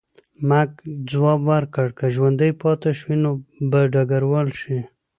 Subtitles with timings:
[0.49, 0.71] مک
[1.09, 3.31] ځواب ورکړ، که ژوندی پاتې شوې نو
[3.69, 4.77] به ډګروال شې.